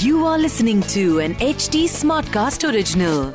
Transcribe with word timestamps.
You 0.00 0.26
are 0.26 0.38
listening 0.38 0.82
to 0.94 1.20
an 1.20 1.34
HD 1.36 1.84
Smartcast 1.88 2.64
original. 2.70 3.32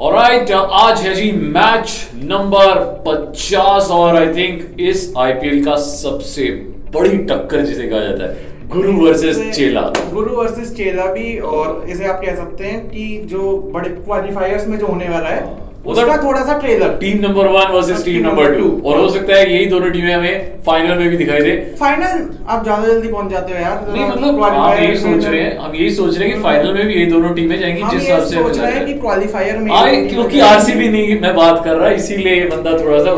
Alright 0.00 0.50
आज 0.52 1.00
है 1.00 1.14
जी 1.14 1.30
match 1.32 1.92
number 2.14 2.80
50 3.06 3.90
और 3.90 4.16
I 4.16 4.34
think 4.34 4.80
इस 4.80 5.12
IPL 5.18 5.64
का 5.64 5.76
सबसे 5.84 6.48
बड़ी 6.94 7.16
टक्कर 7.30 7.64
जिसे 7.66 7.88
कहा 7.88 8.00
जाता 8.00 8.24
है 8.24 8.45
गुरु 8.72 8.92
वर्सेस 8.96 9.36
चेला। 9.56 9.80
गुरु 10.12 10.36
वर्सेस 10.36 10.72
चेला 10.76 11.04
भी 11.12 11.36
और 11.50 11.84
इसे 11.88 12.06
आप 12.06 12.20
कह 12.24 12.34
सकते 12.36 12.64
हैं 12.64 12.80
कि 12.88 13.06
जो 13.30 13.56
बड़े 13.74 13.88
क्वालिफायर्स 13.90 14.66
में 14.68 14.78
जो 14.78 14.86
होने 14.86 15.08
वाला 15.08 15.28
है 15.28 15.44
उधर- 15.86 16.04
उसका 16.04 16.16
थोड़ा 16.22 16.40
सा 16.44 16.56
trailer 16.58 16.88
team 17.00 17.18
number 17.20 17.46
one 17.46 17.72
versus 17.72 18.04
team 18.04 18.26
number 18.26 18.54
two 18.54 18.70
और 18.84 18.98
हो 19.00 19.08
सकता 19.08 19.34
है 19.34 19.52
यही 19.52 19.66
दोनों 19.66 19.90
टीमें 19.90 20.12
हमें 20.14 20.48
फाइनल 20.66 20.98
में 20.98 21.08
भी 21.10 21.16
दिखाई 21.16 21.40
दे। 21.40 21.50
फाइनल 21.80 22.24
आप 22.48 22.64
ज़्यादा 22.64 22.86
जल्दी 22.86 23.08
पहुँच 23.08 23.30
जाते 23.30 23.52
हो 23.52 23.58
यार। 23.60 23.84
नहीं 23.92 24.08
मतलब 24.08 24.42
हम 24.42 24.78
यही 24.78 24.96
सोच 24.96 25.24
रहे 25.24 25.40
हैं 25.40 25.56
हम 25.58 25.74
यही 25.74 25.90
सोच 25.90 26.18
रहे 26.18 26.28
हैं 26.28 26.36
कि 26.36 26.42
फाइनल 26.42 26.72
में 26.74 26.86
भी 26.86 26.94
यही 26.94 27.06
दोनों 27.06 27.32
टीमें 27.34 27.58
जाएँगी 27.60 27.82
जिस 27.90 28.02
हिसाब 28.02 28.22
से 28.22 28.42
सोच 28.42 28.58
रहे 28.58 28.72
हैं 28.72 28.84
कि 28.86 28.94
क्वालिफायर 28.94 29.58
में 29.58 29.72
आए 29.74 30.04
क्योंकि 30.06 30.40
आरसीबी 30.48 30.88
नहीं 30.88 31.20
मैं 31.20 31.34
बात 31.36 31.64
कर 31.64 31.76
रहा 31.76 31.90
इसीलिए 32.00 32.44
बंदा 32.48 32.76
थोड़ा 32.78 32.98
सा 33.04 33.16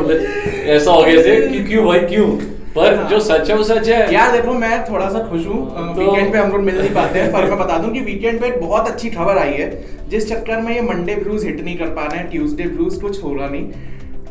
ऐसा 0.76 0.90
हो 0.90 1.02
गया 1.02 1.40
कि 1.48 1.64
क्यों 1.64 1.86
भाई 1.86 1.98
क्यों? 2.06 2.28
पर 2.78 2.94
हाँ। 2.94 3.08
जो 3.08 3.20
सच 3.20 3.50
है 3.50 3.56
वो 3.56 3.64
सच 3.64 3.88
है। 3.88 4.14
यार 4.14 4.32
देखो 4.32 4.52
मैं 4.52 4.84
थोड़ा 4.90 5.08
सा 5.08 5.18
खुश 5.18 5.46
हूँ। 5.46 5.66
तो- 5.70 5.98
वीकेंड 5.98 6.32
पे 6.32 6.38
हम 6.38 6.50
लोग 6.52 6.60
मिल 6.60 6.78
नहीं 6.78 6.90
पाते 6.90 7.18
हैं 7.18 7.32
पर 7.32 7.44
मैं 7.44 7.58
बता 7.58 7.78
दूँ 7.78 7.92
कि 7.92 8.00
वीकेंड 8.00 8.40
पे 8.40 8.50
बहुत 8.50 8.88
अच्छी 8.88 9.10
खबर 9.10 9.38
आई 9.38 9.52
है 9.52 9.84
जिस 10.08 10.28
चक्कर 10.32 10.60
में 10.60 10.74
ये 10.74 10.80
मंडे 10.80 11.14
ब्लूज 11.14 11.44
हिट 11.44 11.60
नहीं 11.60 11.78
कर 11.78 11.86
पा 11.86 12.02
रहे 12.02 12.18
हैं 12.18 12.30
ट्यूसडे 12.30 12.64
ब्लूज 12.64 13.00
कुछ 13.00 13.24
होगा 13.24 13.48
नहीं। 13.48 13.72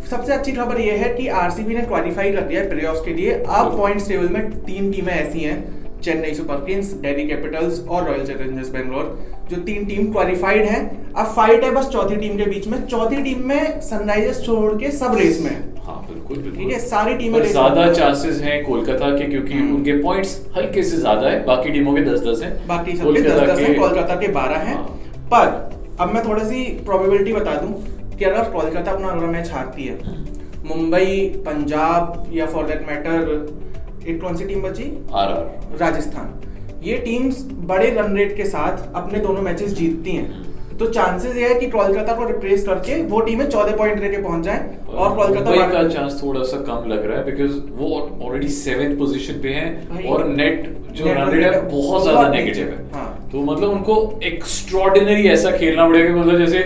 सबसे 0.09 0.33
अच्छी 0.33 0.51
खबर 0.51 0.81
ये 0.81 0.91
है 0.91 1.13
कि 1.13 1.27
आरसीबी 1.27 1.75
ने 1.75 1.81
क्वालिफाई 1.81 2.31
कर 2.31 2.41
दिया 2.41 2.61
है 2.61 2.69
प्लेऑफ्स 2.69 3.01
के 3.01 3.13
लिए। 3.13 3.31
अब 3.31 3.77
पॉइंट्स 3.77 4.07
टेबल 4.09 4.29
में 4.29 4.51
तीन 4.63 4.91
टीमें 4.91 5.13
ऐसी 5.13 5.39
हैं 5.39 5.77
Chennai 6.01 6.33
Super 6.33 6.55
Kings 6.55 6.87
Delhi 6.87 7.27
Capitals 7.27 7.79
और 7.89 8.07
रॉयल 8.07 8.25
चैलेंजर्स 8.25 8.69
बेंगलोर 8.69 9.27
जो 9.49 9.57
तीन 9.57 9.85
टीम 9.85 10.11
क्वालिफाइड 10.11 10.65
हैं। 10.65 11.13
अब 11.13 11.25
फाइट 11.25 11.63
है 11.63 11.71
बस 11.71 11.87
चौथी 11.87 12.15
टीम 12.15 12.37
के 12.37 12.43
बीच 12.43 12.67
में। 12.67 12.85
चौथी 12.85 13.15
टीम 13.15 13.47
में 13.47 13.81
सनराइजर्स 13.81 14.45
छोड़ 14.45 14.73
के 14.73 14.91
सब 14.91 15.15
रेस 15.17 15.41
में 15.41 15.51
है। 15.51 15.76
हाँ 15.87 15.99
बिल्कुल 16.07 16.71
है 16.71 16.79
सारी 16.79 17.13
टीमें 17.17 17.41
ज़्यादा 17.43 17.91
चांसेस 17.93 18.39
हैं। 18.41 18.63
कोलकाता 18.63 19.09
के 19.09 19.25
क्योंकि 19.25 19.53
हम्म। 19.53 19.75
उनके 19.75 19.91
पॉइंट्स 20.01 20.39
हल्के 20.55 20.83
से 20.83 20.97
ज़्यादा 20.97 21.29
है 21.29 21.43
बाकी 21.45 21.69
टीमों 21.71 21.93
के 21.95 22.01
दस 22.03 22.19
दस 22.21 22.41
हैं। 22.43 22.67
बाकी 22.67 22.95
सबके 22.97 23.21
दस 23.21 23.39
दस 23.41 23.59
है 23.59 23.73
कोलकाता 23.73 24.15
के 24.15 24.27
बारह 24.33 24.65
हैं। 24.69 24.77
पर 25.33 25.53
अब 25.99 26.13
मैं 26.13 26.23
थोड़ी 26.25 26.43
सी 26.45 26.63
प्रोबेबिलिटी 26.85 27.33
बता 27.33 27.53
दूँ 27.61 27.71
कि 28.17 28.25
अगर 28.25 28.49
कोलकाता 28.51 28.91
अपना 28.91 29.07
अगला 29.07 29.27
मैच 29.27 29.51
हारती 29.51 29.83
है 29.83 30.25
मुंबई 30.65 31.21
पंजाब 31.45 32.29
या 32.33 32.45
फॉर 32.45 32.65
दैट 32.67 32.85
मैटर 32.87 34.09
एक 34.09 34.21
कौन 34.21 34.35
सी 34.37 34.45
टीम 34.45 34.61
बची? 34.61 34.83
राजस्थान। 35.79 36.33
ये 36.83 36.97
टीम्स 36.97 37.41
बड़े 37.69 37.89
रन 37.91 38.15
रेट 38.17 38.35
के 38.37 38.45
साथ 38.45 38.93
अपने 38.95 39.19
दोनों 39.19 39.41
मैचेस 39.41 39.73
जीतती 39.73 40.11
हैं। 40.11 40.45
तो 40.79 40.85
चांसेस 40.87 41.35
ये 41.35 41.47
है 41.47 41.59
कि 41.59 41.69
कोलकाता 41.69 42.13
को 42.13 42.27
रिप्लेस 42.27 42.65
करके 42.65 43.01
वो 43.03 43.19
टीमें 43.19 43.47
चौदह 43.49 43.75
पॉइंट 43.77 43.99
लेके 43.99 44.17
पहुँच 44.17 44.43
जाए 44.45 44.77
और 44.89 45.15
कोलकाता 45.15 45.67
का 45.67 45.87
चांस 45.87 46.19
थोड़ा 46.23 46.43
सा 46.43 46.57
कम 46.63 46.89
लग 46.89 47.05
रहा 47.05 47.17
है 47.17 47.25
बिकॉज़ 47.25 47.59
वो 47.75 47.89
ऑलरेडी 48.23 48.47
सेवेंथ 48.55 48.97
पोजिशन 48.97 49.41
पे 49.41 49.53
है 49.53 50.07
और 50.07 50.27
नेट 50.27 50.75
जो 50.91 51.05
रनडेड 51.05 51.17
रन 51.17 51.31
रेट 51.33 51.53
है 51.53 51.61
बहुत 51.69 52.03
ज़्यादा 52.03 52.27
नेगेटिव 52.29 52.67
है, 52.67 52.71
है। 52.71 52.91
हाँ। 52.93 53.29
तो 53.31 53.41
मतलब 53.43 53.69
उनको 53.69 54.19
एक्स्ट्रॉर्डिनरी 54.23 55.27
ऐसा 55.29 55.51
खेलना 55.51 55.87
पड़ेगा 55.87 56.15
मतलब 56.15 56.37
जैसे 56.37 56.59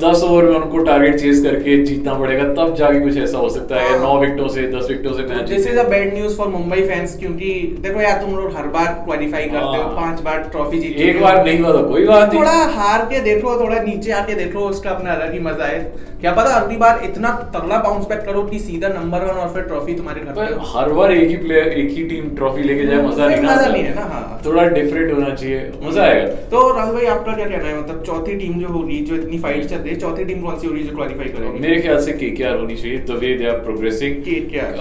दस 0.00 0.22
ओवर 0.24 0.44
में 0.44 0.54
उनको 0.56 0.78
टारगेट 0.84 1.18
चेज 1.20 1.42
करके 1.44 1.76
जीतना 1.84 2.14
पड़ेगा 2.14 2.44
तब 2.54 2.74
जाके 2.74 3.00
कुछ 3.00 3.16
ऐसा 3.18 3.38
हो 3.38 3.48
सकता 3.50 3.76
है। 3.76 3.88
हाँ। 3.88 3.98
नौ 4.00 4.18
विकेटों 4.20 4.48
से 4.48 4.66
दस 4.68 4.86
विकेटों 4.90 5.12
से 5.12 5.22
match 5.24 5.48
this 5.48 5.66
is 5.66 5.78
a 5.78 5.88
bad 5.88 6.14
news 6.14 6.36
for 6.38 6.48
Mumbai 6.48 6.82
fans 6.82 7.16
क्योंकि 7.18 7.50
देखो 7.80 8.00
यार 8.00 8.20
तुम 8.20 8.36
लोग 8.36 8.56
हर 8.56 8.66
बार 8.76 8.92
क्वालिफाई 9.04 9.44
करते 9.46 9.76
हो 9.76 9.82
हाँ। 9.82 9.94
पाँच 9.96 10.20
बार 10.22 10.48
ट्रॉफी 10.50 10.78
जीते 10.78 11.08
एक 11.10 11.20
बार 11.22 11.44
नहीं 11.44 11.58
हुआ 11.60 11.72
तो 11.72 11.82
कोई 11.88 12.06
बात 12.06 12.28
नहीं। 12.28 12.40
थोड़ा 12.40 12.52
हार 12.76 13.04
के 13.04 13.20
देखो 13.22 13.58
थोड़ा 13.60 13.80
नीचे 13.82 14.12
आके 14.14 14.34
देखो 14.34 14.68
उसका 14.68 14.90
अपना 14.90 15.12
अलग 15.12 15.32
ही 15.32 15.40
मज़ा 15.40 15.66
है। 15.66 15.80
क्या 16.20 16.30
पता 16.32 16.54
अगली 16.54 16.76
बार 16.76 17.00
इतना 17.04 17.30
तगड़ा 17.54 17.76
बाउंस 17.78 18.06
बैक 18.06 18.20
करो 18.26 18.42
कि 18.44 18.58
सीधा 18.58 18.88
नंबर 18.90 19.24
वन 19.24 19.36
और 19.40 19.52
फिर 19.54 19.62
ट्रॉफी 19.64 19.94
तुम्हारे 19.94 20.20
घर 20.20 20.32
पर 20.32 20.56
हर 20.68 20.92
बार 20.92 21.12
एक 21.12 21.28
ही 21.28 21.36
प्लेयर 21.38 21.68
एक 21.74 21.90
ही 21.90 22.02
टीम 22.04 22.28
ट्रॉफी 22.36 22.62
लेके 22.62 22.86
जाए 22.86 23.02
मज़ा 23.02 23.28
नहीं 23.28 23.42
मज़ा 23.42 23.66
नहीं 23.66 23.82
है 23.82 23.94
ना, 23.94 24.02
हाँ। 24.04 24.40
थोड़ा 24.46 24.64
डिफरेंट 24.68 25.12
होना 25.12 25.34
चाहिए। 25.34 25.70
मज़ा 25.84 26.02
आएगा। 26.04 26.26
तो 26.50 26.62
राहुल 26.76 26.94
भाई 26.94 27.06
आपका 27.08 27.32
क्या 27.32 27.46
कहना 27.46 27.68
है? 27.68 27.78
मतलब 27.80 28.02
चौथी 28.06 28.34
टीम 28.38 28.58
जो 28.60 28.68
होगी 28.68 28.98
जो 29.02 29.14
इतनी 29.14 29.38
रही 29.50 29.88
है। 29.90 29.96
चौथी 29.96 30.24
टीम 30.24 30.40
कौन 30.42 30.58
सी 30.58 30.66
होगी 30.66 30.82
जो 30.82 30.96
क्वालिफाई 30.96 31.28
करेगी? 31.28 31.58
मेरे 31.60 31.80
ख्याल 31.80 32.00
से 32.04 32.12
केकेआर 32.12 32.56
होनी 32.56 32.76
चाहिए। 32.76 32.98
The 32.98 33.10
way 33.10 33.34
they 33.34 33.46
are 33.46 33.58
progressing 33.58 34.14
KKR 34.22 34.74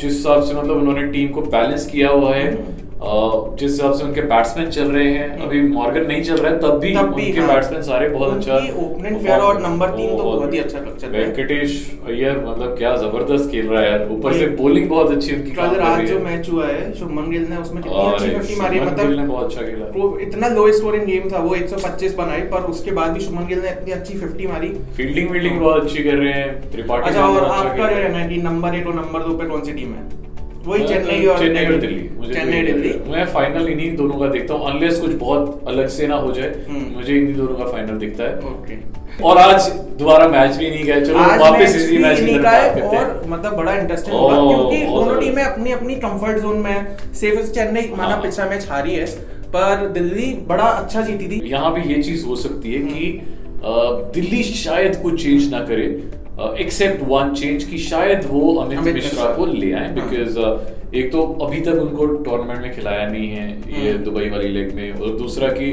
जिस 0.00 0.12
हिसाब 0.12 0.42
से 0.42 0.54
मतलब 0.54 0.76
उन्होंने 0.76 1.06
टीम 1.06 1.28
को 1.28 1.40
बैलेंस 1.40 1.86
किया 1.86 2.10
हुआ 2.10 2.34
है 2.34 2.46
अ, 2.54 2.73
जिस 3.04 3.70
हिसाब 3.70 3.92
से 3.92 4.04
उनके 4.04 4.22
बैट्समैन 4.28 4.70
चल 4.70 4.90
रहे 4.90 5.08
हैं 5.08 5.38
अभी 5.42 5.60
मॉर्गन 5.62 6.06
नहीं 6.06 6.22
चल 6.24 6.36
रहा 6.36 6.52
है 6.52 6.58
तब 6.60 6.78
भी 6.80 6.94
तब 6.94 7.14
उनके 7.14 7.40
हाँ। 7.40 7.48
बैट्समैन 7.48 7.82
सारे 7.82 8.08
बहुत 8.08 8.34
अच्छा 8.34 8.58
opening 8.82 9.18
pair 9.24 9.38
और 9.40 9.60
number 9.62 9.88
तीन 9.96 10.16
तो 10.16 10.22
बहुत 10.22 10.54
ही 10.54 10.58
अच्छा 10.58 10.78
चल 10.78 11.08
रहा 11.08 11.20
है। 11.20 11.26
वेंकटेश 11.26 11.74
अय्यर 12.06 12.38
मतलब 12.46 12.74
क्या 12.78 12.94
ज़बरदस्त 12.96 13.50
खेल 13.50 13.66
रहा 13.66 13.82
है 13.82 13.90
यार। 13.90 14.06
ऊपर 14.10 14.32
से। 14.32 14.46
बॉलिंग 14.62 14.88
बहुत 14.90 15.10
अच्छी 15.10 15.34
उनकी 15.34 15.50
कल 15.50 15.76
रात 15.76 16.00
जो 16.00 16.18
है। 16.18 16.22
मैच 16.24 16.50
हुआ 16.50 16.66
है 16.66 16.92
शुभमन 16.94 17.30
गिल 17.30 17.46
ने 17.50 17.56
उसमें 17.56 17.82
कितनी 17.82 18.06
अच्छी 18.06 18.30
फिफ्टी 18.30 18.60
मारी 18.60 18.78
है, 18.78 18.84
गिल 18.86 19.06
ने 19.06 19.12
मतलब 19.12 19.28
बहुत 19.28 19.44
अच्छा 19.44 19.62
खेला। 19.62 19.90
वो 19.96 20.18
इतना 20.18 20.48
लो 20.48 20.70
स्कोरिंग 20.72 21.04
गेम 21.04 21.30
था 21.32 21.38
वो 21.40 21.54
125 21.56 22.14
बनाई 22.16 22.40
पर 22.54 22.70
उसके 22.72 22.90
बाद 23.00 23.10
भी 23.10 23.20
शुभमन 23.20 23.46
गिल 23.46 23.62
ने 23.62 23.70
इतनी 23.70 23.92
अच्छी 23.92 24.18
50 24.18 24.46
मारी। 24.46 24.74
फील्डिंग 24.96 25.30
वील्डिंग 25.30 25.60
बहुत 25.60 25.82
अच्छी 25.82 26.04
कर 26.04 26.16
रहे 26.16 26.32
हैं। 26.32 26.70
त्रिपाठी 26.72 27.08
अच्छा 27.08 27.26
और 27.26 27.42
अच्छा 27.42 27.54
आपका 27.54 27.74
क्या 27.76 28.02
कहना 28.02 28.18
है 28.18 28.28
कि 28.28 28.42
नंबर 28.42 28.74
एक 28.74 28.86
और 28.86 28.94
नंबर 28.94 29.28
दो 29.28 29.38
पे 29.38 29.48
कौन 29.48 29.64
सी 29.64 29.72
टीम 29.72 29.94
है? 29.94 30.02
वही 30.66 30.86
चेन्नई 30.88 31.26
और 31.26 31.38
चेन्नई 31.38 31.64
और 31.66 31.76
दिल्ली। 31.80 32.08
मुझे 32.18 32.34
चेन्नई 32.34 32.62
दिल्ली। 32.62 32.92
मैं 33.10 33.24
फाइनल 33.32 33.68
इन्हीं 33.68 33.94
दोनों 33.96 34.18
का 34.18 34.26
देखता 34.28 34.54
हूँ 34.54 34.70
अनलेस 34.70 34.98
कुछ 35.00 35.12
बहुत 35.16 35.64
अलग 35.68 35.88
से 35.90 36.06
ना 36.06 36.16
हो 36.16 36.32
जाए 36.32 36.54
हम्म। 36.68 36.94
मुझे 36.96 37.16
इन्हीं 37.16 37.34
दोनों 37.36 37.54
का 37.54 37.64
फाइनल 37.72 37.98
दिखता 37.98 38.24
है। 38.24 38.38
ओके 38.50 38.78
और 39.24 39.38
आज 39.38 39.68
दोबारा 39.98 40.28
मैच 40.28 40.56
भी 40.56 40.70
नहीं 40.70 40.84
गया। 40.84 41.00
चलो 41.00 41.18
वापस 41.40 41.76
इसी 41.76 41.98
मैच 41.98 42.20
की 42.20 42.26
तरफ़ 42.26 42.42
का 42.42 42.50
बात 42.50 42.54
है 42.54 42.80
करते 42.80 42.96
और 42.96 43.04
हैं 43.04 43.30
मतलब 43.30 43.56
बड़ा 43.56 43.74
इंटरेस्टिंग 43.74 44.16
होगा 44.16 44.36
क्योंकि 44.38 44.84
दोनों 44.86 45.20
टीमें 45.20 45.42
अपनी 45.42 45.72
अपनी 45.72 45.94
कंफर्ट 46.06 46.38
जोन 46.42 46.56
में 46.58 46.70
है। 46.70 47.12
सेफ़ 47.14 47.52
चेन्नई 47.52 47.88
माना 47.90 48.08
हाँ। 48.08 48.22
पिछला 48.22 48.46
मैच 48.46 48.66
हारी 48.70 48.94
है 48.94 49.06
पर 49.54 49.86
दिल्ली 49.94 50.32
बड़ा 50.46 50.64
अच्छा 50.64 51.00
जीती 51.02 51.28
थी। 51.28 51.40
यहाँ 51.48 51.72
भी 51.74 51.82
ये 51.92 52.02
चीज़ 52.02 52.26
हो 52.26 52.36
सकती 52.38 52.72
है 52.72 52.80
कि 52.82 53.06
दिल्ली 54.14 54.42
शायद 54.44 54.96
कुछ 55.02 55.22
चेंज 55.22 55.50
ना 55.50 55.58
करे 55.66 55.86
एक्सेप्ट 56.38 57.02
वन 57.08 57.34
चेंज 57.34 57.64
कि 57.64 57.78
शायद 57.80 58.24
वो 58.26 58.54
अमित, 58.56 58.94
मिश्रा। 58.94 59.34
को 59.34 59.46
ले 59.46 59.72
आए 59.72 59.86
हाँ। 59.88 59.94
बिकॉज़ 59.94 60.38
एक 60.96 61.10
तो 61.12 61.22
अभी 61.42 61.60
तक 61.60 61.80
उनको 61.80 62.06
टूर्नामेंट 62.06 62.62
में 62.62 62.74
खिलाया 62.74 63.06
नहीं 63.08 63.28
है 63.28 63.48
ये 63.48 63.90
हम्म। 63.90 64.04
दुबई 64.04 64.28
वाली 64.30 64.48
लेग 64.48 64.74
में 64.74 64.90
और 64.92 65.16
दूसरा 65.18 65.48
कि 65.50 65.70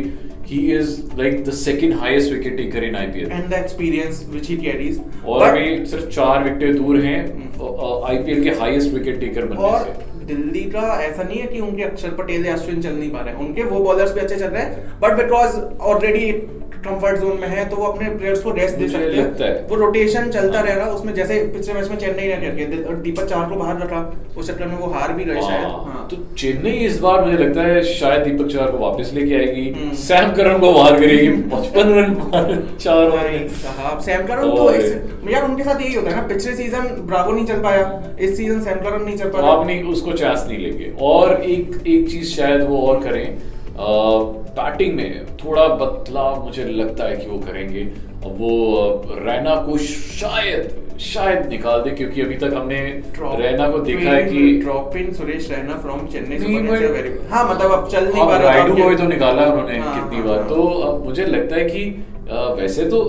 he 0.47 0.59
is 0.73 1.01
like 1.17 1.43
the 1.45 1.51
second 1.55 1.93
highest 1.99 2.31
wicket 2.33 2.57
taker 2.57 2.83
in 2.83 2.95
IPL 2.95 3.31
and 3.31 3.49
the 3.49 3.53
experience 3.53 4.25
which 4.29 4.47
he 4.49 4.57
carries 4.57 5.01
और 5.25 5.47
अभी 5.47 5.85
सिर्फ़ 5.85 6.07
चार 6.09 6.43
विकेट 6.43 6.77
दूर 6.77 6.99
हैं 6.99 7.19
आईपीएल 8.05 8.43
के 8.43 8.59
हाईएस्ट 8.59 8.93
विकेट 8.93 9.19
टेकर 9.19 9.45
बनने 9.45 9.83
से 9.83 10.10
दिल्ली 10.31 10.63
का 10.71 10.87
ऐसा 11.03 11.23
नहीं 11.23 11.39
है 11.39 11.47
कि 11.47 11.59
उनके 11.61 11.83
अक्षर 11.83 12.15
पटेल 12.21 12.45
या 12.45 12.53
अश्विन 12.53 12.81
चल 12.81 12.95
नहीं 12.95 13.11
पा 13.11 13.21
रहे 13.21 13.35
उनके 13.45 13.63
वो 13.65 13.83
बॉलर्स 13.83 14.13
भी 14.13 14.19
अच्छे 14.21 14.35
चल 14.35 14.47
रहे 14.47 14.63
हैं 14.63 14.99
but 15.01 15.17
because 15.17 15.59
already 15.91 16.31
comfort 16.85 17.19
zone 17.19 17.37
में 17.39 17.47
है 17.47 17.63
तो 17.69 17.75
वो 17.77 17.85
अपने 17.85 18.07
प्लेयर्स 18.11 18.39
को 18.43 18.51
रेस्ट 18.51 18.75
दे 18.75 18.87
सकते 18.89 19.43
हैं। 19.43 19.67
वो 19.69 19.75
रोटेशन 19.75 20.29
चलता 20.31 20.57
हाँ। 20.57 20.65
रहेगा 20.65 20.85
उसमें 20.91 21.13
जैसे 21.13 21.35
पिछले 21.53 21.73
मैच 21.73 21.89
में 21.89 21.97
चेन्नई 21.97 22.27
ने 22.27 22.37
करके 22.37 22.93
दीपक 23.01 23.25
चार 23.25 23.49
को 23.49 23.55
बाहर 23.55 23.77
रखा 23.81 23.99
उस 24.37 24.47
चक्कर 24.47 24.67
में 24.67 24.75
वो 24.77 24.87
हार 24.93 25.13
भी 25.13 25.25
गए 25.25 25.41
शायद। 25.41 25.65
हाँ, 25.65 26.07
तो 26.11 26.17
चेन्नई 26.37 26.71
इस 26.85 26.97
बार 26.99 27.21
मुझे 27.25 27.37
लगता 27.37 27.61
है 27.63 27.83
शायद 27.89 28.23
दीपक 28.27 28.49
चार 28.53 28.71
को 28.71 28.77
वापस 28.77 29.11
लेके 29.13 29.35
आएगी। 29.35 29.67
हम्म। 29.71 29.93
सैम 29.97 30.31
करन 30.35 30.57
को 30.59 30.71
बाहर 30.73 30.99
करेगी 30.99 31.27
पचपन 31.51 31.93
रन 31.97 32.15
चार 32.77 33.99
सैम 34.07 34.25
करन 34.27 34.49
तो 34.49 35.29
यार 35.31 35.43
उनके 35.43 35.63
साथ 35.63 35.81
यही 35.81 35.93
होता 35.93 36.09
है 36.09 36.15
ना 36.15 36.27
पिछले 36.27 36.55
सीज़न 36.55 36.87
ब्रावो 37.07 37.31
नहीं 37.31 37.45
चल 37.45 37.61
पाया 37.63 37.83
इस 38.19 38.35
सीज़न 38.37 38.61
सैम 38.61 38.79
करन 38.79 39.03
नहीं 39.03 39.17
चल 39.17 39.29
तो 39.29 39.37
पाया। 39.37 39.79
उसको 39.91 40.13
चांस 40.21 40.45
नहीं 40.47 40.57
लेंगे। 40.57 40.91
और 41.01 41.33
एक 41.43 41.81
एक 41.87 42.09
चीज़ 42.09 42.29
शायद 42.35 42.63
वो 42.69 42.81
और 42.87 43.03
करें। 43.03 43.25
बैटिंग 44.55 44.95
में 44.95 45.25
थोड़ा 45.37 45.67
बदलाव 45.75 46.43
मुझे 46.45 46.63
लगता 46.73 47.03
है 47.03 47.17
कि 47.17 47.29
वो 47.29 47.37
करेंगे। 47.39 47.83
वो 48.39 48.49
रैना 49.25 49.55
को 49.65 49.77
शायद 49.77 50.79
शायद 51.01 51.47
निकाल 51.49 51.79
दे 51.81 51.89
क्योंकि 51.89 52.21
अभी 52.21 52.35
तक 52.35 52.51
हमने 52.55 52.79
रैना 53.39 53.67
को 53.69 53.77
देखा 53.79 54.09
है 54.09 54.23
कि 54.23 54.41
drop 54.63 54.97
in 54.97 55.11
Suresh 55.13 55.49
Raina 55.51 55.77
from 55.77 56.05
Chennai 56.07 56.37
हाँ 57.31 57.43
मतलब 57.49 57.71
अब 57.71 57.87
चल 57.87 58.03
नहीं 58.05 58.21
हाँ, 58.21 58.25
पा 58.25 58.37
रहा 58.37 58.51
राइडू 58.51 58.75
को 58.75 58.89
भी 58.89 58.95
तो 58.95 59.03
निकाला 59.03 59.45
उन्होंने 59.45 59.77
हाँ, 59.79 59.93
कितनी 59.95 60.17
हाँ, 60.17 60.27
बार। 60.27 60.39
हाँ। 60.39 60.47
तो 60.49 60.67
अब 60.89 61.05
मुझे 61.05 61.25
लगता 61.25 61.55
है 61.55 61.63
कि 61.65 61.83
वैसे 62.61 62.85
तो 62.85 62.99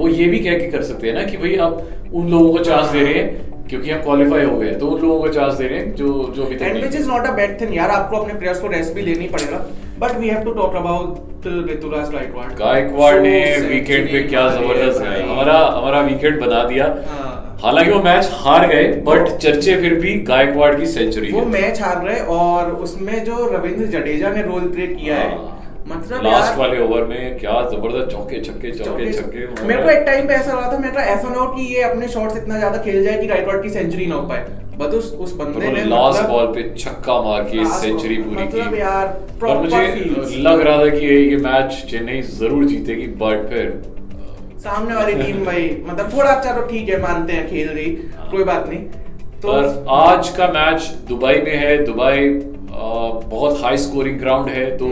वो 0.00 0.08
ये 0.08 0.26
भी 0.26 0.38
कह 0.38 0.58
के 0.58 0.70
कर 0.70 0.82
सकते 0.82 1.08
हैं 1.08 1.14
ना 1.14 1.22
कि 1.22 1.36
भाई 1.36 1.56
आप 1.68 1.80
उन 2.14 2.30
लोगों 2.30 2.52
को 2.52 2.64
चांस 2.64 2.90
दे 2.90 3.00
रहे 3.00 3.14
हैं। 3.14 3.49
क्योंकि 3.70 3.90
हम 3.90 4.02
क्वालिफाई 4.02 4.44
हो 4.44 4.56
गए। 4.58 4.72
तो 4.74 4.86
उन 4.86 5.00
लोगों 5.02 5.18
को 5.20 5.28
चांस 5.34 5.54
दे 5.54 5.66
रहे 5.66 5.78
हैं 5.78 5.94
जो 5.96 6.06
जो 6.36 6.44
तक 6.44 6.62
एंड 6.62 6.72
नहीं 6.72 6.82
which 6.82 6.94
is 6.96 7.08
not 7.08 7.26
a 7.26 7.32
bad 7.34 7.60
thing 7.60 7.76
यार 7.76 7.90
आपको 7.90 8.16
अपने 8.16 8.34
प्लेयर्स 8.34 8.60
को 8.60 8.68
रेस्ट 8.68 8.94
भी 8.94 9.02
लेनी 9.02 9.28
पड़ेगा। 9.28 9.64
But 9.98 10.16
we 10.18 10.28
have 10.28 10.42
to 10.44 10.52
talk 10.52 10.76
about 10.76 11.46
Ruturaj 11.70 12.10
Gaikwad 12.12 12.52
Gaikwad 12.54 13.20
ने 13.20 13.36
वीकेंड 13.68 14.08
पे 14.08 14.22
क्या 14.24 14.48
ज़बरदस्त 14.50 15.02
है। 15.02 15.22
हमारा 15.28 15.58
हमारा 15.76 16.00
वीकेंड 16.02 16.40
बना 16.40 16.62
दिया। 16.64 16.84
हाँ। 17.08 17.36
हालाँकि 17.62 17.90
वो 17.90 18.02
मैच 18.02 18.28
हार 18.34 18.66
गए 18.66 18.84
बट 19.06 19.28
चर्चे 19.36 19.76
फिर 19.80 19.94
भी 20.00 20.14
गायकवाड़ 20.28 20.74
की 20.74 20.86
सेंचुरी 20.86 21.32
वो 21.32 21.44
मैच 21.46 21.80
हार 21.82 22.04
रहे 22.04 22.20
और 22.34 22.70
उसमें 22.84 23.24
जो 23.24 23.46
रविंद्र 23.52 23.86
जडेजा 23.88 24.30
ने 24.30 24.42
रोल 24.42 24.68
प्ले 24.70 24.86
किया 24.86 25.16
है। 25.16 25.59
मतलब 25.88 26.22
लास्ट 26.24 26.58
वाले 26.58 26.78
ओवर 26.80 27.04
में 27.04 27.38
क्या 27.38 27.52
ज़बरदस्त 27.70 28.10
चौके 28.12 28.40
छक्के 28.44 28.70
चौके 28.78 29.12
छक्के 29.12 29.46
मेरे 29.66 29.82
को 29.82 29.88
एक 29.90 30.02
टाइम 30.06 30.26
पे 30.28 30.34
ऐसा 30.34 30.52
लगा 30.52 30.72
था 30.72 30.78
मेरे 30.78 31.02
ऐसा 31.12 31.28
ना 31.28 31.38
हो 31.38 31.46
कि 31.54 31.62
ये 31.74 31.82
अपने 31.82 32.08
शॉट्स 32.08 32.36
इतना 32.36 32.58
ज़्यादा 32.58 32.78
खेल 32.84 33.02
जाए 33.04 33.18
कि 33.20 33.26
गायकवाड़ 33.26 33.56
की 33.62 33.70
सेंचुरी 33.70 34.06
ना 34.06 34.14
हो 34.14 34.26
पाए। 34.28 34.44
बट 34.80 34.94
उस 34.94 35.12
उस 35.24 35.32
बंदे 35.36 35.72
ने 35.72 35.84
लास्ट 35.84 36.18
मतलब- 36.18 36.30
बॉल 36.30 36.46
पे 36.54 36.62
छक्का 36.78 37.20
मार 37.22 37.42
के 37.44 37.64
सेंचुरी 37.70 38.16
पूरी 38.18 38.42
मतलब 38.42 38.74
की 38.74 38.80
यार, 38.80 39.06
और 39.48 39.58
मुझे 39.58 40.38
लग 40.42 40.60
रहा 40.60 40.76
था 40.84 40.88
कि 40.88 41.06
ये 41.06 41.18
ये 41.20 41.36
मैच 41.46 41.82
चेन्नई 41.90 42.20
ज़रूर 42.34 42.64
जीतेगी 42.64 43.06
बट 43.22 43.48
फिर 43.50 43.72
सामने 44.64 44.94
वाली 44.94 45.12
टीम 45.14 45.44
भाई 45.44 45.68
मतलब 45.86 46.12
थोड़ा 46.16 46.30
अच्छा 46.30 46.52
तो 46.56 46.66
ठीक 46.68 46.88
है 46.88 47.00
मानते 47.02 47.32
हैं 47.32 47.48
खेल 47.50 47.68
रही। 47.68 47.90
कोई 48.30 48.44
बात 48.44 48.68
नहीं। 48.68 48.78
तो 49.42 49.52
पर 49.52 49.84
आज 49.98 50.28
का 50.38 50.46
मैच 50.54 50.82
दुबई 51.08 51.34
में 51.44 51.56
है। 51.56 51.76
दुबई 51.84 52.28
बहुत 52.72 53.60
हाई 53.62 53.76
स्कोरिंग 53.78 54.18
ग्राउंड 54.18 54.48
है 54.48 54.64
तो 54.78 54.86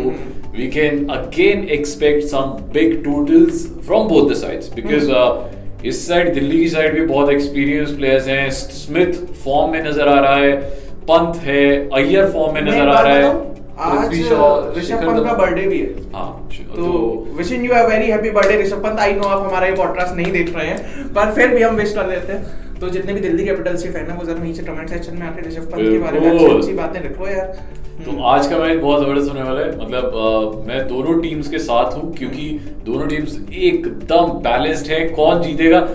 हम्म। 0.58 0.62
We 0.62 0.68
can 0.70 1.06
again 1.10 1.68
expect 1.70 2.24
some 2.26 2.56
big 2.72 3.02
totals 3.04 3.66
from 3.86 4.08
both 4.08 4.30
the 4.30 4.34
sides 4.36 4.72
because 4.74 5.10
hmm. 5.10 5.86
इस 5.88 6.06
साइड 6.08 6.32
दिल्ली 6.34 6.58
की 6.58 6.68
साइड 6.68 6.94
भी 6.94 7.06
बहुत 7.06 7.30
एक्सपीरियंस 7.32 7.90
प्लेयर्स 7.90 8.26
हैं। 8.28 8.50
स्मिथ 8.50 9.12
फॉर्म 9.44 9.72
में 9.72 9.82
नज़र 9.84 10.08
आ 10.08 10.18
रहा 10.20 10.36
है। 10.36 10.54
पंत 11.10 11.36
है। 11.42 11.66
अय्यर 11.90 12.26
फॉर्म 12.30 12.54
में 12.54 12.62
नज़र 12.62 12.88
आ 12.88 13.00
रहा 13.00 13.14
है। 13.14 13.46
आज 13.78 14.08
ऋषभ 14.78 15.04
पंत 15.06 15.24
का 15.26 15.32
बर्थडे 15.34 15.66
भी 15.66 15.78
है। 15.78 15.88
हाँ 16.14 16.48
तो 16.74 17.26
wishing 17.36 17.64
you 17.64 17.70
a 17.72 17.86
very 17.88 18.10
happy 18.10 18.30
birthday 18.30 18.56
Rishabh 18.62 18.82
Pant. 18.84 18.98
I 19.00 19.12
know 19.12 19.28
आप 19.28 19.46
हमारा 19.46 19.66
ये 19.66 19.74
पॉडकास्ट 19.74 20.16
नहीं 20.16 20.32
देख 20.32 20.54
रहे 20.56 20.66
हैं 20.66 21.12
पर 21.14 21.32
फिर 21.34 21.54
भी 21.54 21.62
हम 21.62 21.76
विश 21.76 21.92
कर 21.94 22.10
देते 22.10 22.32
हैं। 22.32 22.67
तो 22.80 22.88
जितने 22.88 23.12
भी 23.12 23.20
दिल्ली 23.20 23.44
कैपिटल्स 23.44 23.82
के 23.82 23.90
फ़ैन 23.90 24.10
हैं 24.10 24.16
वो 24.18 24.24
जरा 24.24 24.42
नीचे 24.42 24.62
कमेंट 24.62 24.88
सेक्शन 24.88 25.16
में 25.16 25.26
आके 25.26 25.48
ऋषभ 25.48 25.70
पंत 25.72 25.90
के 25.90 25.98
बारे 25.98 26.20
में 26.20 26.30
अच्छी 26.30 26.46
अच्छी 26.46 26.72
बातें 26.72 27.00
लिखो 27.02 27.28
यार। 27.28 27.46
तो 28.04 28.22
आज 28.24 28.46
का 28.46 28.58
मैच 28.58 28.78
बहुत 28.80 29.02
ज़बरदस्त 29.02 29.28
होने 29.28 29.42
वाला 29.42 29.60
है। 29.60 29.70
मतलब 29.78 30.04
अ, 30.16 30.66
मैं 30.68 30.86
दोनों 30.88 31.20
टीम्स 31.22 31.48
के 31.48 31.58
साथ 31.58 31.96
हूँ 31.96 32.12
क्योंकि 32.16 32.48
दोनों 32.86 33.06
टीम्स 33.08 33.36
एकदम 33.52 34.30
बैलेंस्ड 34.46 34.90
है। 34.92 35.00
कौन 35.10 35.42
जीतेगा? 35.42 35.86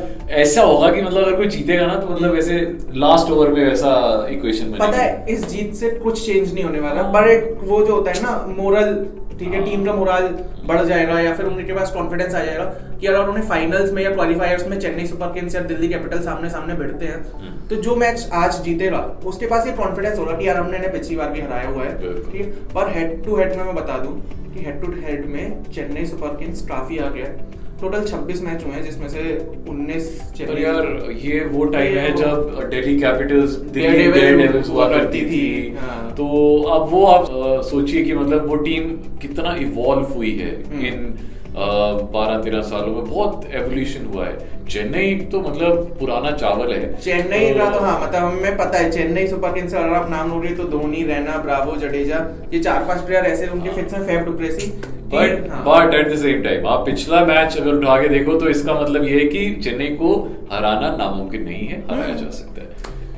ऐसा 0.42 0.62
होगा 0.62 0.92
कि 0.92 1.02
मतलब 1.02 1.24
अगर 1.24 1.36
कोई 1.38 1.48
जीतेगा 1.48 1.86
ना 1.88 1.96
तो 1.96 2.08
मतलब 2.10 2.36
ऐसे 2.38 2.60
लास्ट 2.98 3.32
ओवर 3.32 3.50
में 3.50 3.64
वैसा 3.66 3.92
इक्वेशन 4.32 4.72
पता 4.80 4.98
है 4.98 5.26
इस 5.30 5.48
जीत 5.50 5.74
से 5.76 5.90
कुछ 6.04 6.26
चेंज 6.26 6.54
नहीं 6.54 6.64
होने 6.64 6.80
वाला। 6.80 7.02
पर 7.12 7.28
एक 7.30 7.58
वो 7.64 7.84
जो 7.86 7.96
होता 7.96 8.12
है 8.12 8.22
ना 8.24 8.46
मोरल 8.58 8.94
ठीक 9.40 9.54
है 9.54 9.60
हाँ। 9.60 9.66
टीम 9.66 9.86
का 9.86 9.94
मोरल 9.94 10.28
बढ़ 10.68 10.84
जाएगा 10.86 11.20
या 11.20 11.34
फिर 11.36 11.46
उनके 11.46 11.74
पास 11.74 11.92
कॉन्फिडेंस 11.92 12.34
आ 12.36 12.40
जाएगा 12.40 12.64
कि 13.00 13.08
अगर 13.08 13.30
उन्हें 13.30 13.48
फाइनल्स 13.48 13.92
में 13.94 14.02
या 14.04 14.10
क्वालिफायर्स 14.12 14.68
में 14.68 14.80
चेन्नई 14.80 15.06
सुपर 15.06 15.32
किंग्स 15.34 15.56
या 15.56 15.62
दिल्ली 15.72 15.88
कैपिटल 15.88 16.20
सामने 16.22 16.50
सामने 16.50 16.73
भिड़ते 16.78 17.06
हैं। 17.06 17.18
हम्म। 17.34 17.68
तो 17.70 17.76
जो 17.82 17.96
मैच 17.96 18.30
आज 18.34 18.62
जीतेगा 18.64 19.00
उसके 19.26 19.48
पास 19.48 19.68
ये 19.68 19.74
कॉन्फिडेंस 19.74 20.20
होगा 20.20 20.34
कि 20.34 20.48
यार 20.48 20.58
हमने 20.58 20.78
इन्हें 20.78 20.92
पिछली 20.92 21.16
बार 21.16 21.30
भी 21.30 21.42
हराया 21.42 21.70
हुआ 21.70 21.84
है। 21.84 21.98
ठीक 21.98 22.36
है? 22.36 22.48
पर 22.76 22.92
हेड 22.98 23.24
टू 23.26 23.36
हेड 23.38 23.56
में 23.58 23.64
मैं 23.64 23.76
बता 23.76 23.98
दूँ 23.98 24.14
कि 24.54 24.64
हेड 24.66 24.82
टू 24.82 24.92
हेड 25.02 25.26
में 25.26 25.64
चेन्नई 25.72 26.06
सुपर 26.06 26.38
किंग्स 26.40 26.66
काफ़ी 26.68 26.98
आ 26.98 27.10
गया 27.10 27.34
टोटल 27.82 28.04
26 28.04 28.42
मैच 28.42 28.64
हुए 28.66 28.74
हैं 28.74 28.84
जिसमें 28.84 29.08
से 29.10 29.22
19 29.70 30.06
पर 30.42 30.60
यार 30.60 30.86
ये 31.22 31.40
वो 31.54 31.66
टाइम 31.74 31.98
है 31.98 32.16
जब 32.18 32.68
दिल्ली 32.70 32.96
कैपिटल्स 33.00 33.56
दिल्ली 33.78 34.12
डेयरडेविल्स 34.12 34.70
हुआ 34.70 34.88
करती 34.90 35.22
थी। 35.26 35.76
हाँ। 35.80 36.00
तो 36.18 36.28
अब 36.76 36.88
वो 36.90 37.04
आप 37.06 37.26
सोचिए 37.70 38.04
कि 38.04 38.14
मतलब 38.14 38.48
वो 38.50 38.56
टीम 38.64 38.90
कितना 39.22 39.56
इवॉल्व 39.62 40.14
हुई 40.16 40.32
है 40.38 40.52
हम्म। 40.64 40.86
इन 40.86 41.14
बारह 41.56 42.42
तेरह 42.44 42.62
सालों 42.64 42.94
में 42.94 43.06
बहुत 43.06 43.46
एवोल्यूशन 43.54 44.06
हुआ 44.06 44.26
है। 44.26 44.52
चेन्नई 44.66 45.16
तो 45.32 45.40
मतलब 45.42 45.96
पुराना 46.00 46.32
चावल 46.34 46.72
है। 46.74 46.94
चेन्नई 46.98 47.54
का 47.56 47.70
तो 47.70 47.80
हाँ 47.80 48.00
मतलब 48.02 48.24
हमें 48.24 48.58
पता 48.58 48.78
है 48.78 48.90
चेन्नई 48.92 49.28
सुपर 49.28 49.54
किंग्स 49.54 49.74
अगर 49.76 49.94
आप 49.94 50.10
नाम 50.10 50.32
लोगे 50.32 50.56
तो 50.56 50.64
धोनी 50.70 51.04
रैना 51.06 51.38
ब्रावो 51.44 51.76
जडेजा 51.78 52.26
ये 52.54 52.60
चार 52.60 52.86
पाँच 52.88 53.02
प्लेयर 53.02 53.26
ऐसे 53.26 53.48
उनके। 53.48 53.70
फिक्स 53.72 53.94
हैं 53.94 54.06
Faf 54.08 54.26
du Plessis 54.26 54.68
but 55.14 55.50
but 55.68 55.94
at 55.96 56.12
the 56.14 56.18
same 56.20 56.42
time 56.44 56.68
आप 56.68 56.86
पिछला 56.86 57.24
मैच 57.26 57.58
अगर 57.58 57.74
उठा 57.74 58.02
के 58.02 58.08
देखो 58.10 58.40
तो 58.40 58.50
इसका 58.50 58.80
मतलब 58.82 59.04
ये 59.04 59.20
है 59.20 59.26
कि 59.28 59.50
चेन्नई 59.64 59.90
को 59.96 60.16
हराना 60.52 60.96
नामुमकिन 60.98 61.44
नहीं 61.44 61.68
है 61.68 61.84
हराया 61.92 62.16
जा 62.16 62.30
सकता 62.32 62.62
है। 62.62 62.68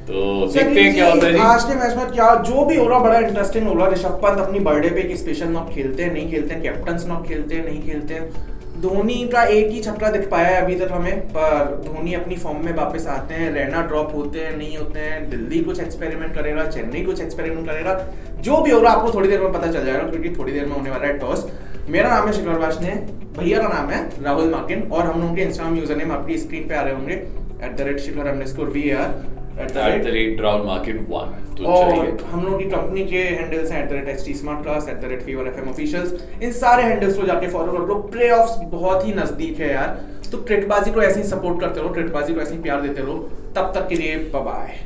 तो 0.08 0.24
देखते 0.48 0.82
हैं 0.82 0.94
क्या 0.94 1.06
होता 1.06 1.28
है 1.28 1.40
आज 1.42 1.64
के 1.64 1.76
मैच 1.76 1.96
में 1.98 2.10
क्या 2.10 2.34
जो 2.44 2.66
भी 2.66 2.76
हो 2.76 2.88
रहा 2.88 2.98
बड़ा 3.00 3.20
इंटरेस्टिंग 3.20 3.68
हो 3.68 3.74
रहा 3.74 3.88
ऋषभ 3.90 4.20
पंत 4.24 4.40
अपनी 4.40 4.60
बर्थडे 4.66 4.90
पे 4.90 5.02
एक 5.02 5.16
स्पेशल 5.18 5.48
नॉक 5.50 5.70
खेलते 5.70 6.04
हैं 6.04 6.12
नहीं 6.14 6.30
खेलते 6.32 6.54
हैं 6.54 6.62
कैप्टन 6.64 7.08
नॉक 7.08 7.26
खेलते 7.28 7.56
हैं 7.56 7.66
नहीं 7.66 7.82
खेलते 7.84 8.14
हैं 8.14 8.54
धोनी 8.82 9.16
का 9.28 9.44
एक 9.46 9.70
ही 9.70 9.82
छक्का 9.82 10.10
दिख 10.12 10.30
पाया 10.30 10.48
है 10.48 10.62
अभी 10.62 10.76
तक 10.76 10.92
हमें 10.92 11.20
पर 11.30 11.82
धोनी 11.86 12.14
अपनी 12.14 12.36
फॉर्म 12.38 12.66
में 12.66 12.72
वापस 12.74 13.08
आते 13.10 13.34
हैं 13.34 13.52
रैना 13.54 13.82
ड्रॉप 13.84 14.16
होते 14.16 14.40
हैं 14.40 14.56
नहीं 14.58 14.78
होते 14.78 15.00
हैं 15.02 15.30
दिल्ली 15.30 15.60
कुछ 15.62 15.80
एक्सपेरिमेंट 15.80 16.34
करेगा 16.36 16.66
चेन्नई 16.68 17.04
कुछ 17.04 17.22
एक्सपेरिमेंट 17.22 17.68
करेगा 17.68 18.00
जो 18.40 18.58
भी 18.58 18.72
हो 18.72 18.78
होगा 18.78 18.92
आपको 18.92 19.14
थोड़ी 19.14 19.30
देर 19.30 19.42
में 19.42 19.52
पता 19.54 19.68
चल 19.68 19.86
जाएगा 19.86 20.10
क्योंकि 20.10 20.36
थोड़ी 20.36 20.52
देर 20.52 20.66
में 20.66 20.76
होने 20.76 20.90
वाला 20.90 21.08
है 21.08 21.18
टॉस 21.20 21.46
मेरा 21.90 22.10
नाम 22.10 22.28
है 22.28 22.34
शिखर 22.34 22.60
वाशने 22.60 22.92
भैया 23.38 23.62
का 23.62 23.68
नाम 23.70 23.90
है 23.90 24.04
राहुल 24.24 24.52
मार्किन 24.52 24.90
और 24.90 25.06
हम 25.06 25.22
लोगों 25.22 25.36
के 25.36 25.42
इंस्टाग्राम 25.44 25.78
यूज़र 25.78 25.96
नेम 25.96 26.12
आपकी 26.12 26.38
स्क्रीन 26.40 26.68
पे 26.68 26.76
आ 26.76 26.82
रहे 26.82 26.94
होंगे 26.94 27.14
at 27.14 27.72
the 27.72 27.82
rate 27.82 28.00
Shikhar 28.02 28.70
we 28.70 28.90
are 28.94 29.24
at 29.62 29.72
at 29.78 30.04
the 30.04 30.08
rate 30.08 30.42
round 30.42 30.66
market 30.66 30.96
one 31.10 31.56
तो 31.58 31.66
और 31.66 32.28
हम 32.32 32.44
लोगों 32.44 32.58
की 32.60 32.66
कंपनी 32.66 33.06
के 33.06 33.18
हैंडल्स 33.18 33.72
हैं 33.72 33.84
at 33.84 33.90
the 33.90 33.94
rate 33.94 34.10
H 34.10 34.26
T 34.26 34.34
smart 34.34 34.64
class 34.64 34.90
at 34.90 35.02
the 35.02 35.06
rate 35.06 35.22
fever 35.24 35.48
F 35.48 35.60
M 35.60 35.70
officials 35.70 36.42
इन 36.44 36.52
सारे 36.52 36.84
हैंडल्स 36.84 37.18
को 37.18 37.28
जाके 37.28 37.48
फॉलो 37.48 37.72
कर। 37.72 37.80
लो 37.80 37.96
प्ले 37.96 38.30
बहुत 38.70 39.08
ही 39.08 39.14
नज़दीक 39.14 39.60
है 39.60 39.74
यार। 39.74 39.88
तो 40.32 40.38
को 40.92 41.02
ऐसे 41.02 41.22
ही 41.22 41.28
सपोर्ट 41.28 41.60
करते 41.62 41.80
रहो 41.80 41.90
को 42.34 42.42
ऐसे 42.42 42.54
ही 42.56 42.62
प्यार 42.62 42.82
देते 42.82 43.02
रहो। 43.02 43.18
तब 43.56 43.72
तक 43.76 43.88
के 43.90 43.96
लिए 43.96 44.18
bye 44.18 44.80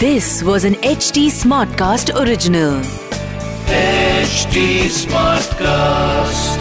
This 0.00 0.26
was 0.42 0.64
an 0.64 0.74
HT 0.86 1.20
Smartcast 1.36 2.10
original. 2.22 2.74
HD 4.24 4.64
Smartcast. 4.96 6.55